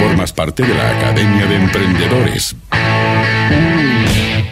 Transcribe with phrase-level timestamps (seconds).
[0.00, 2.56] Formas parte de la Academia de Emprendedores.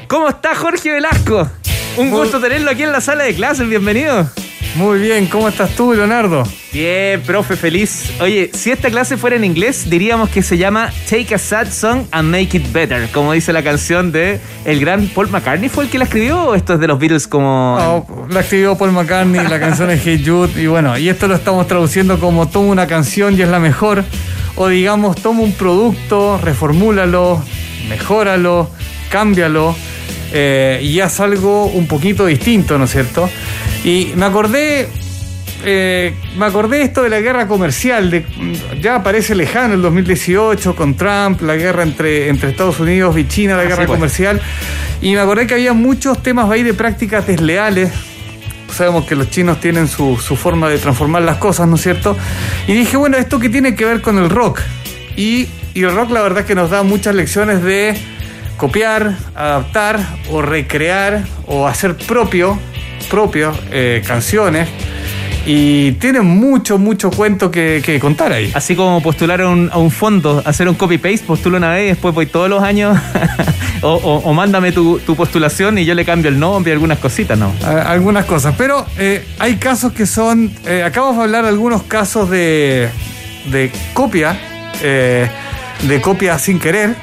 [0.06, 1.48] ¿Cómo está Jorge Velasco?
[1.96, 4.28] Un gusto tenerlo aquí en la sala de clases, bienvenido.
[4.74, 6.44] Muy bien, ¿cómo estás tú, Leonardo?
[6.70, 8.12] Bien, profe, feliz.
[8.20, 12.02] Oye, si esta clase fuera en inglés, diríamos que se llama Take a Sad Song
[12.10, 15.70] and Make It Better, como dice la canción de el gran Paul McCartney.
[15.70, 18.06] ¿Fue el que la escribió o esto es de los Beatles como...?
[18.06, 21.34] No, la escribió Paul McCartney, la canción es Hey Jude, y bueno, y esto lo
[21.34, 24.04] estamos traduciendo como toma una canción y es la mejor,
[24.58, 27.40] o digamos, toma un producto, reformúlalo,
[27.88, 28.68] mejóralo,
[29.08, 29.74] cámbialo,
[30.32, 33.30] eh, y haz algo un poquito distinto, ¿no es cierto?
[33.84, 34.88] Y me acordé,
[35.64, 38.26] eh, me acordé esto de la guerra comercial, de,
[38.80, 43.56] ya parece lejano el 2018 con Trump, la guerra entre, entre Estados Unidos y China,
[43.56, 43.90] la guerra pues.
[43.90, 44.42] comercial,
[45.00, 47.92] y me acordé que había muchos temas ahí de prácticas desleales.
[48.72, 52.16] Sabemos que los chinos tienen su, su forma de transformar las cosas, ¿no es cierto?
[52.66, 54.60] Y dije, bueno, ¿esto qué tiene que ver con el rock?
[55.16, 57.96] Y, el rock la verdad es que nos da muchas lecciones de
[58.56, 62.58] copiar, adaptar o recrear o hacer propio
[63.08, 64.68] propios, eh, canciones.
[65.50, 68.50] Y tiene mucho, mucho cuento que, que, contar ahí.
[68.52, 71.88] Así como postular a un, a un fondo, hacer un copy-paste, postulo una vez y
[71.88, 72.98] después voy todos los años.
[73.80, 76.98] o, o, o, mándame tu, tu, postulación y yo le cambio el nombre y algunas
[76.98, 77.54] cositas, ¿no?
[77.64, 78.56] A, algunas cosas.
[78.58, 80.52] Pero eh, hay casos que son.
[80.66, 82.90] Eh, acabamos de hablar de algunos casos de,
[83.50, 84.38] de copia.
[84.82, 85.30] Eh,
[85.82, 86.94] de copia sin querer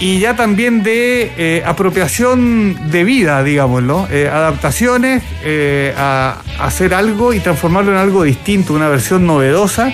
[0.00, 7.32] y ya también de eh, apropiación de vida, digámoslo, eh, adaptaciones eh, a, hacer algo
[7.32, 9.92] y transformarlo en algo distinto, una versión novedosa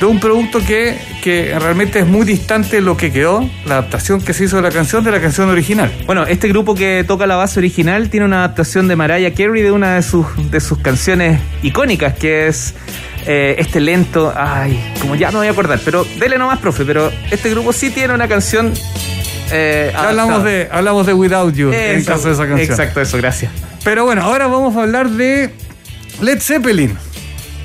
[0.00, 4.20] de un producto que, que realmente es muy distante de lo que quedó, la adaptación
[4.20, 5.92] que se hizo de la canción de la canción original.
[6.06, 9.72] Bueno, este grupo que toca la base original tiene una adaptación de Mariah Carey de
[9.72, 12.74] una de sus, de sus canciones icónicas, que es
[13.26, 17.50] este lento, ay, como ya no voy a acordar, pero dele nomás, profe, pero este
[17.50, 18.72] grupo sí tiene una canción
[19.50, 22.70] eh, hablamos, de, hablamos de Without You eso, en caso de esa canción.
[22.70, 23.52] Exacto, eso, gracias.
[23.84, 25.50] Pero bueno, ahora vamos a hablar de
[26.20, 26.96] Led Zeppelin.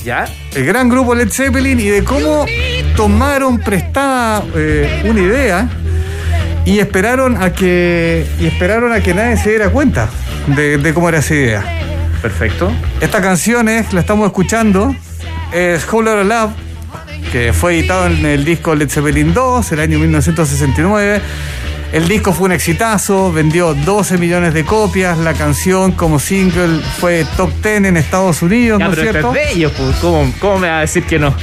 [0.04, 0.26] ¿Ya?
[0.54, 2.46] El gran grupo Led Zeppelin y de cómo
[2.96, 5.70] tomaron prestada eh, una idea
[6.66, 10.10] y esperaron a que y esperaron a que nadie se diera cuenta
[10.48, 11.64] de, de cómo era esa idea.
[12.22, 12.72] Perfecto.
[13.02, 14.96] Esta canción es, la estamos escuchando,
[15.52, 16.52] es Whole Lotta Love,
[17.34, 21.22] que fue editado en el disco Led Zeppelin 2, el año 1969.
[21.94, 27.24] El disco fue un exitazo, vendió 12 millones de copias, la canción como single fue
[27.38, 29.36] top 10 en Estados Unidos, ya, ¿no es pero cierto?
[29.36, 29.96] Es de ellos, pues.
[29.98, 31.36] ¿Cómo, ¿Cómo, me va a decir que no?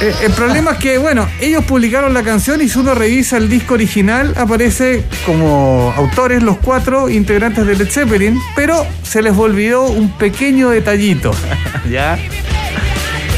[0.00, 3.48] Eh, el problema es que, bueno, ellos publicaron la canción y si uno revisa el
[3.48, 9.86] disco original, aparece como autores los cuatro integrantes de Led Zeppelin, pero se les olvidó
[9.86, 11.32] un pequeño detallito.
[11.90, 12.16] ¿Ya?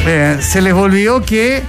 [0.06, 1.62] Eh, se les olvidó que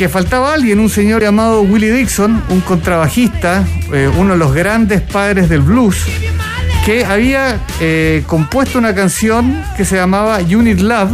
[0.00, 5.02] que faltaba alguien, un señor llamado Willie Dixon, un contrabajista, eh, uno de los grandes
[5.02, 6.06] padres del blues,
[6.86, 11.10] que había eh, compuesto una canción que se llamaba Unit Love,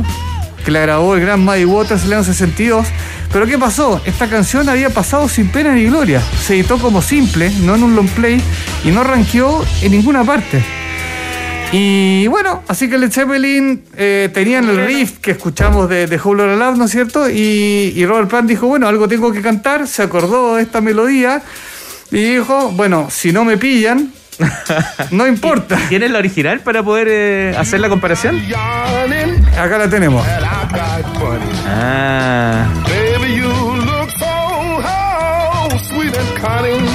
[0.65, 2.87] que la grabó el gran Muddy Waters en el año 62.
[3.33, 4.01] Pero ¿qué pasó?
[4.05, 6.23] Esta canción había pasado sin pena ni gloria.
[6.41, 8.41] Se editó como simple, no en un long play,
[8.85, 10.63] y no ranqueó en ninguna parte.
[11.79, 16.47] Y bueno, así que Led Zeppelin eh, tenían el riff que escuchamos de, de Whole
[16.47, 17.29] Lotta Love, ¿no es cierto?
[17.29, 21.43] Y, y, Robert Plant dijo, bueno, algo tengo que cantar, se acordó de esta melodía
[22.11, 24.11] y dijo, bueno, si no me pillan,
[25.11, 25.79] no importa.
[25.91, 28.43] ¿Tienes la original para poder eh, hacer la comparación?
[29.59, 30.27] Acá la tenemos.
[31.67, 32.69] Ah.
[32.87, 33.49] Baby, you
[33.85, 34.81] look so
[35.91, 36.87] sweet and cunning.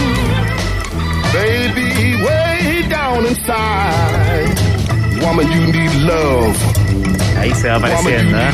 [1.31, 4.20] Baby, way down inside.
[7.39, 8.51] Ahí se va apareciendo, ¿eh?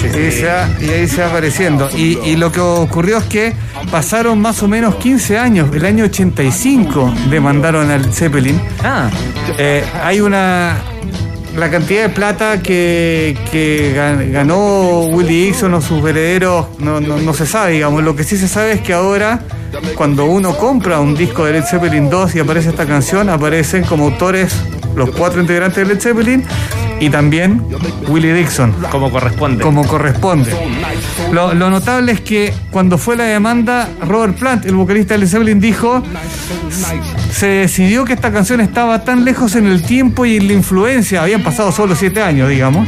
[0.00, 0.86] Sí, sí, sí.
[0.86, 1.88] Y ahí se va apareciendo.
[1.96, 3.54] Y, y, lo que ocurrió es que
[3.90, 5.74] pasaron más o menos 15 años.
[5.74, 8.60] El año 85 demandaron al Zeppelin.
[8.84, 9.10] Ah.
[9.58, 10.76] Eh, hay una.
[11.56, 13.92] La cantidad de plata que, que
[14.32, 18.02] ganó Willie Dixon o sus herederos no, no, no, se sabe, digamos.
[18.02, 19.40] Lo que sí se sabe es que ahora,
[19.94, 24.06] cuando uno compra un disco de Led Zeppelin 2 y aparece esta canción, aparecen como
[24.06, 24.52] autores
[24.96, 26.44] los cuatro integrantes de Led Zeppelin
[27.00, 27.62] y también
[28.08, 28.72] Willie Dixon.
[28.90, 29.62] Como corresponde.
[29.62, 30.54] Como corresponde.
[31.32, 35.28] Lo, lo, notable es que cuando fue la demanda, Robert Plant, el vocalista de Led
[35.28, 36.02] Zeppelin, dijo:
[37.30, 41.22] se decidió que esta canción estaba tan lejos en el tiempo y en la influencia,
[41.22, 42.86] habían pasado solo siete años, digamos.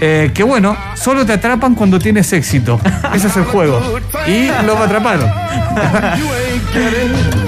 [0.00, 2.78] Eh, que bueno, solo te atrapan cuando tienes éxito.
[3.14, 3.80] Ese es el juego.
[4.26, 5.30] Y lo atraparon.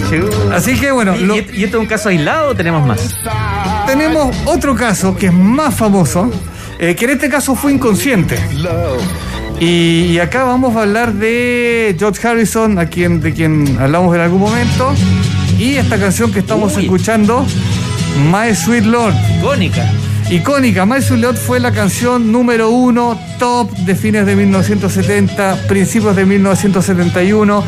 [0.53, 1.17] Así que bueno.
[1.17, 1.37] ¿Y, lo...
[1.37, 3.15] ¿Y, esto es un caso aislado o tenemos más?
[3.87, 6.31] Tenemos otro caso que es más famoso,
[6.79, 8.39] eh, que en este caso fue inconsciente.
[9.61, 14.41] Y, acá vamos a hablar de George Harrison, a quien, de quien hablamos en algún
[14.41, 14.95] momento.
[15.59, 16.85] Y esta canción que estamos Uy.
[16.85, 17.45] escuchando,
[18.31, 19.15] My Sweet Lord.
[19.39, 19.91] Icónica.
[20.31, 26.15] Icónica, My Sweet Lord fue la canción número uno, top de fines de 1970, principios
[26.15, 27.65] de 1971.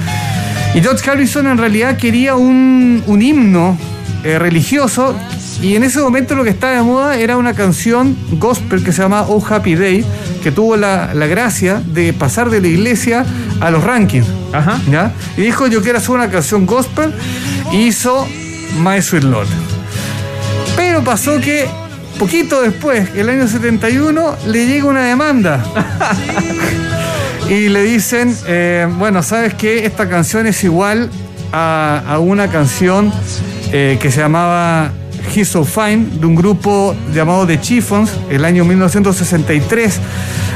[0.74, 3.76] Y George Harrison en realidad quería un, un himno
[4.22, 5.16] eh, religioso
[5.62, 9.02] y en ese momento lo que estaba de moda era una canción gospel que se
[9.02, 10.04] llama Oh Happy Day,
[10.42, 13.26] que tuvo la, la gracia de pasar de la iglesia
[13.60, 14.26] a los rankings.
[14.52, 14.80] Ajá.
[14.90, 15.12] ¿ya?
[15.36, 17.12] Y dijo, yo quiero hacer una canción gospel,
[17.72, 18.26] y hizo
[18.78, 19.48] My Sweet Lord.
[20.76, 21.68] Pero pasó que,
[22.18, 25.62] poquito después, el año 71, le llega una demanda.
[27.50, 29.84] y le dicen, eh, bueno, ¿sabes qué?
[29.84, 31.10] Esta canción es igual
[31.52, 33.12] a, a una canción
[33.72, 34.92] eh, que se llamaba
[35.34, 39.98] He's So Fine, de un grupo llamado The Chiffons, el año 1963.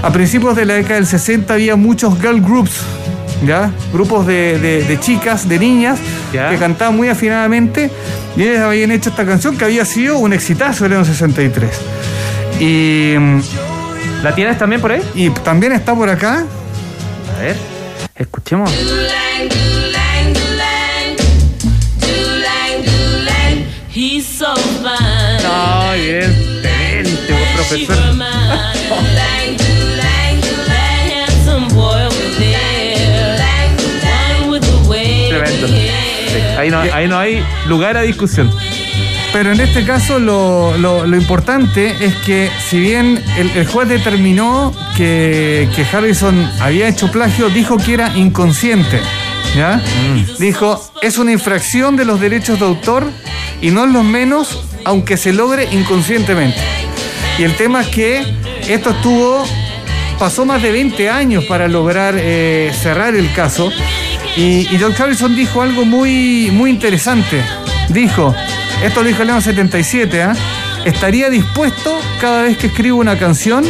[0.02, 2.72] A principios de la década del 60 había muchos girl groups,
[3.44, 3.72] ¿ya?
[3.92, 5.98] Grupos de, de- de chicas, de niñas,
[6.32, 6.50] Ya.
[6.50, 7.90] que cantaban muy afinadamente,
[8.36, 11.70] y ellas habían hecho esta canción que había sido un exitazo en el año 63.
[12.60, 13.14] Y,
[14.22, 15.02] ¿La tienes también por ahí?
[15.14, 16.44] y también está por acá
[17.44, 17.56] ver,
[18.16, 18.70] escuchemos.
[25.46, 26.60] Ay, bien.
[26.64, 27.96] Excelente, profesor.
[35.28, 35.66] Tremendo.
[35.68, 38.50] Sí, ahí, no, ahí no hay lugar a discusión.
[39.34, 43.88] Pero en este caso lo, lo- lo importante es que si bien el, el juez
[43.88, 49.00] determinó que, que Harrison había hecho plagio, dijo que era inconsciente.
[49.56, 49.80] ¿Ya?
[50.38, 53.10] Dijo, es una infracción de los derechos de autor
[53.60, 56.58] y no es lo menos, aunque se logre inconscientemente.
[57.38, 58.24] Y el tema es que
[58.68, 59.44] esto estuvo,
[60.18, 63.70] pasó más de 20 años para lograr eh, cerrar el caso.
[64.36, 67.42] Y, y George Harrison dijo algo muy, muy interesante.
[67.90, 68.34] Dijo,
[68.84, 70.34] esto lo dijo año 77, ¿ah?
[70.84, 73.64] estaría dispuesto cada vez que escribo una canción,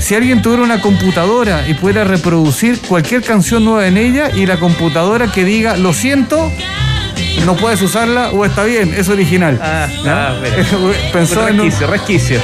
[0.00, 4.58] si alguien tuviera una computadora y pudiera reproducir cualquier canción nueva en ella y la
[4.58, 6.50] computadora que diga, lo siento,
[7.46, 9.60] no puedes usarla o está bien, es original.
[9.62, 10.28] Ah, ¿Ya?
[10.30, 10.36] ah.
[11.12, 12.40] Pensó en un- resquicio, resquicio.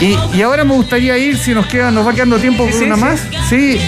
[0.00, 2.84] Y, y ahora me gustaría ir, si nos queda, nos va quedando tiempo por sí,
[2.84, 3.00] una sí.
[3.00, 3.20] más.
[3.48, 3.80] Sí,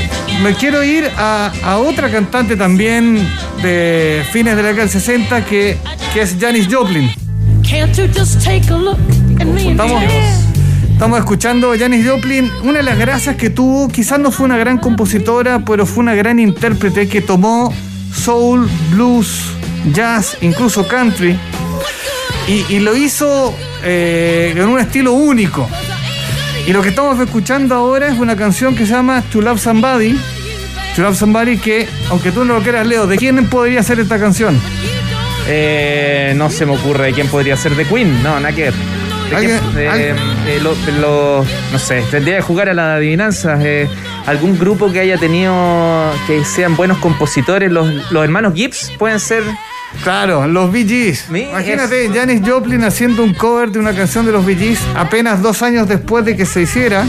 [0.43, 3.19] me quiero ir a, a otra cantante también
[3.62, 5.77] de fines de la década del 60 que,
[6.12, 7.11] que es Janis Joplin.
[7.62, 8.99] Can't you just take a look
[9.39, 10.03] at me and Estamos,
[10.93, 12.51] estamos escuchando a Janis Joplin.
[12.65, 16.15] Una de las gracias que tuvo, quizás no fue una gran compositora, pero fue una
[16.15, 17.73] gran intérprete que tomó
[18.12, 19.53] soul, blues,
[19.93, 21.39] jazz, incluso country,
[22.49, 23.55] y, y lo hizo
[23.85, 25.69] eh, en un estilo único.
[26.67, 30.17] Y lo que estamos escuchando ahora es una canción que se llama To Love Somebody.
[30.95, 34.19] To Love Somebody que, aunque tú no lo quieras, Leo, ¿de quién podría ser esta
[34.21, 34.61] canción?
[35.49, 38.23] Eh, no se me ocurre de quién podría ser de Queen.
[38.23, 38.75] No, nada que ver.
[39.31, 39.79] ¿De ¿Alguien- quién?
[39.79, 40.15] Eh,
[40.47, 43.59] eh, lo- de lo- no sé, tendría que jugar a la adivinanza.
[43.61, 43.89] eh,
[44.27, 47.71] algún grupo que haya tenido que sean buenos compositores.
[47.73, 49.43] Los, los hermanos Gibbs pueden ser.
[50.03, 51.29] Claro, los Bee Gees.
[51.31, 52.15] Mi- Imagínate, eso.
[52.15, 55.89] Janis Joplin haciendo un cover de una canción de los Bee Gees apenas dos años
[55.89, 57.05] después de que se hiciera.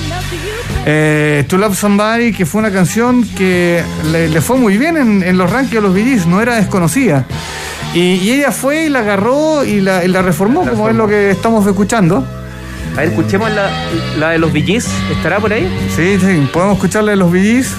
[0.86, 5.22] Eh, to Love Somebody, que fue una canción que le, le fue muy bien en,
[5.24, 7.26] en los rankings de los Bee Gees, no era desconocida.
[7.94, 10.96] Y, y ella fue y la agarró y la, y la reformó, La como es
[10.96, 12.26] lo que estamos escuchando.
[12.96, 13.70] A ver, escuchemos la,
[14.18, 14.88] la de los VGs.
[15.12, 15.70] ¿Estará por ahí?
[15.96, 17.74] Sí, sí, podemos escucharle a los Bee Gees.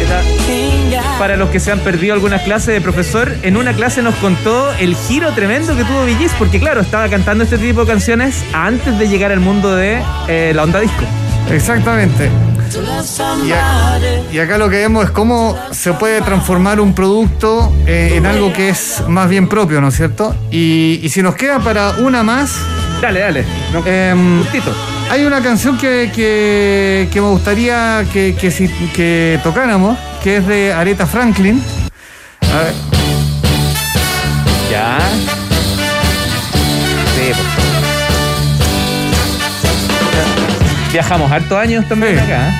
[0.00, 3.72] Esta- Ain't got Para los que se han perdido algunas clases de profesor, en una
[3.72, 7.80] clase nos contó el giro tremendo que tuvo VGs, porque claro, estaba cantando este tipo
[7.82, 11.04] de canciones antes de llegar al mundo de eh, la onda disco.
[11.50, 12.30] Exactamente.
[12.76, 13.52] Y, somebody.
[13.52, 13.98] a-
[14.32, 18.52] y acá lo que vemos es cómo se puede transformar un producto eh, en algo
[18.52, 20.34] que es más bien propio, ¿no es cierto?
[20.50, 22.56] Y, y si nos queda para una más,
[23.00, 23.44] Dale, dale.
[23.74, 24.74] No, Em, justito.
[25.10, 30.72] hay una canción que, que- que me gustaría que, que, que tocáramos, que es de
[30.72, 31.62] Aretha Franklin.
[32.54, 32.74] A ver,
[40.96, 42.20] Viajamos hartos años también Sí.
[42.20, 42.48] acá.
[42.48, 42.52] ¿eh?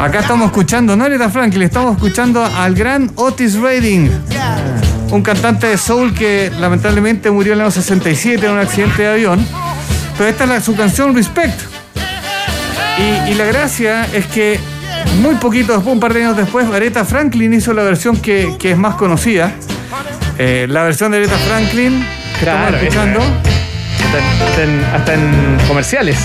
[0.00, 4.10] Acá estamos escuchando, no Aretha Franklin, estamos escuchando al gran Otis Redding.
[5.10, 9.08] un cantante de soul que lamentablemente murió en el año 67 en un accidente de
[9.08, 9.46] avión.
[10.16, 11.60] Pero esta es la- su canción Respect.
[12.98, 14.58] Y, y la gracia es que
[15.20, 18.72] muy poquito después, un par de años después, Aretha Franklin hizo la versión que, que
[18.72, 19.52] es más conocida.
[20.38, 22.02] Eh, la versión de Aretha Franklin
[22.38, 23.20] que Claro, estamos escuchando.
[24.04, 26.18] Hasta en, hasta en- hasta en comerciales.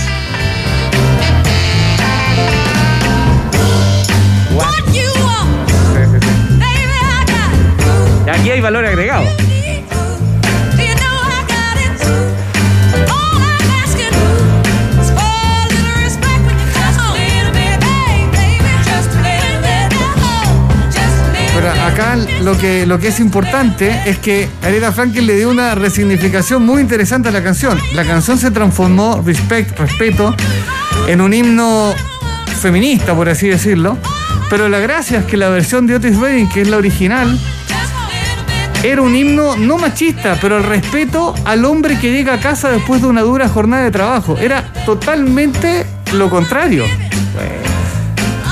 [4.55, 6.19] What you want, baby,
[6.61, 8.27] I got.
[8.27, 9.25] Y Aquí hay valor agregado.
[22.43, 26.81] Lo que, lo que es importante es que Aretha Franklin le dio una resignificación muy
[26.81, 27.79] interesante a la canción.
[27.95, 30.35] La canción se transformó, respect, respeto,
[31.07, 31.93] en un himno
[32.61, 33.97] feminista, por así decirlo.
[34.49, 37.39] Pero la gracia es que la versión de Otis Redding, que es la original,
[38.83, 43.01] era un himno no machista, pero el respeto al hombre que llega a casa después
[43.01, 44.37] de una dura jornada de trabajo.
[44.37, 46.83] Era totalmente lo contrario.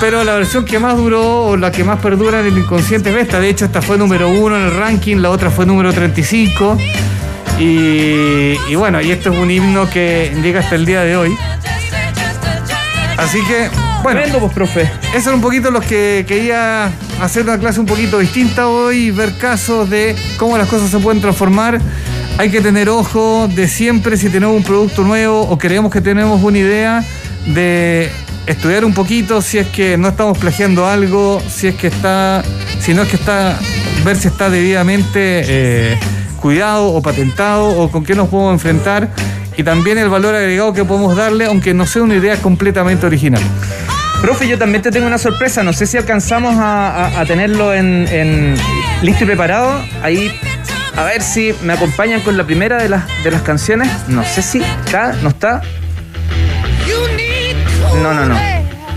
[0.02, 3.18] Pero la versión que más duró o la que más perdura en el inconsciente es
[3.18, 3.40] esta.
[3.40, 6.76] De hecho, esta fue número uno en el ranking, la otra fue número 35.
[7.60, 11.38] Y, y bueno, y esto es un himno que llega hasta el día de hoy.
[13.16, 13.70] Así que,
[14.02, 14.92] bueno, Tremendo, pues, profe.
[15.14, 16.90] eso era un poquito los que quería
[17.22, 21.22] hacer una clase un poquito distinta hoy, ver casos de cómo las cosas se pueden
[21.22, 21.80] transformar.
[22.40, 26.42] Hay que tener ojo de siempre si tenemos un producto nuevo o creemos que tenemos
[26.42, 27.04] una idea
[27.46, 28.10] de
[28.48, 32.44] estudiar un poquito si es que no estamos plagiando algo, si es que está,
[32.80, 33.58] si no es que está,
[34.04, 36.00] ver si está debidamente eh,
[36.42, 39.10] cuidado o patentado o con qué nos podemos enfrentar
[39.58, 43.42] y también el valor agregado que podemos darle aunque no sea una idea completamente original.
[44.22, 45.64] Profe, yo también te tengo una sorpresa.
[45.64, 48.56] No sé si alcanzamos a, a- a tenerlo en, en
[49.02, 49.84] listo y preparado.
[50.04, 50.32] Ahí,
[50.96, 53.90] a ver si me acompañan con la primera de las, de las canciones.
[54.08, 55.62] No sé si está, no está.
[58.02, 58.36] No, no, no.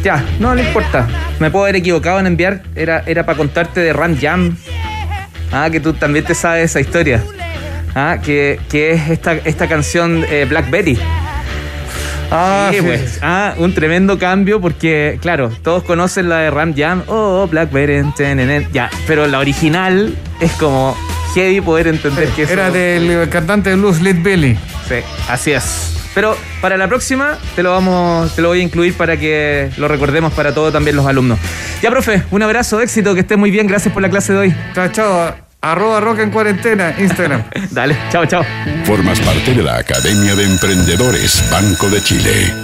[0.02, 1.06] Ya, no le importa.
[1.38, 2.62] Me puedo haber equivocado en enviar.
[2.74, 4.56] Era, era para contarte de Ram Jam.
[5.52, 7.22] Ah, que tú también te sabes esa historia.
[7.94, 10.98] Ah, que, que es esta, esta canción eh, Black Betty.
[12.30, 13.00] Ah, Sí, sí, pues.
[13.12, 13.18] sí.
[13.22, 17.02] Ah, un tremendo cambio porque, claro, todos conocen la de Ram Jam.
[17.06, 18.90] Oh, Blackberry, tenenen, ya.
[19.06, 20.96] Pero la original es como
[21.34, 24.58] heavy poder entender que eso- Era del cantante de blues Lead Belly.
[24.88, 24.96] Sí,
[25.28, 25.93] así es.
[26.14, 29.88] Pero para la próxima te lo vamos, te lo voy a incluir para que lo
[29.88, 31.38] recordemos para todos también los alumnos.
[31.82, 34.54] Ya, profe, un abrazo, éxito, que estés muy bien, gracias por la clase de hoy.
[34.74, 35.34] Chao, chao.
[35.60, 37.42] Arroba roca en cuarentena, Instagram.
[37.70, 38.44] Dale, chao, chao.
[38.84, 42.63] Formas parte de la Academia de Emprendedores Banco de Chile.